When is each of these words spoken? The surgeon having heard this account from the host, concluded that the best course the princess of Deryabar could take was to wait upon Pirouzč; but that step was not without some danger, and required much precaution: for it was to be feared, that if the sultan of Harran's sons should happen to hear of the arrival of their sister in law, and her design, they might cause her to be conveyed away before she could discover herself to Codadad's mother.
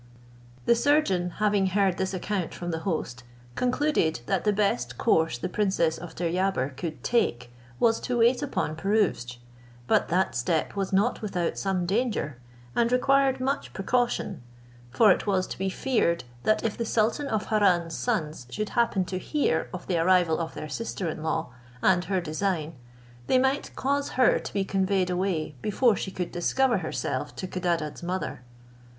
The 0.65 0.73
surgeon 0.73 1.29
having 1.37 1.67
heard 1.67 1.97
this 1.97 2.11
account 2.11 2.55
from 2.55 2.71
the 2.71 2.79
host, 2.79 3.23
concluded 3.53 4.21
that 4.25 4.45
the 4.45 4.51
best 4.51 4.97
course 4.97 5.37
the 5.37 5.47
princess 5.47 5.99
of 5.99 6.15
Deryabar 6.15 6.69
could 6.75 7.03
take 7.03 7.51
was 7.79 7.99
to 7.99 8.17
wait 8.17 8.41
upon 8.41 8.75
Pirouzč; 8.75 9.37
but 9.85 10.07
that 10.07 10.33
step 10.33 10.75
was 10.75 10.91
not 10.91 11.21
without 11.21 11.55
some 11.55 11.85
danger, 11.85 12.39
and 12.75 12.91
required 12.91 13.39
much 13.39 13.73
precaution: 13.73 14.41
for 14.89 15.11
it 15.11 15.27
was 15.27 15.45
to 15.45 15.57
be 15.59 15.69
feared, 15.69 16.23
that 16.45 16.63
if 16.63 16.75
the 16.75 16.83
sultan 16.83 17.27
of 17.27 17.49
Harran's 17.49 17.95
sons 17.95 18.47
should 18.49 18.69
happen 18.69 19.05
to 19.05 19.19
hear 19.19 19.69
of 19.71 19.85
the 19.85 19.99
arrival 19.99 20.39
of 20.39 20.55
their 20.55 20.67
sister 20.67 21.07
in 21.09 21.21
law, 21.21 21.49
and 21.83 22.05
her 22.05 22.19
design, 22.19 22.73
they 23.27 23.37
might 23.37 23.69
cause 23.75 24.13
her 24.17 24.39
to 24.39 24.51
be 24.51 24.65
conveyed 24.65 25.11
away 25.11 25.53
before 25.61 25.95
she 25.95 26.09
could 26.09 26.31
discover 26.31 26.79
herself 26.79 27.35
to 27.35 27.45
Codadad's 27.45 28.01
mother. 28.01 28.41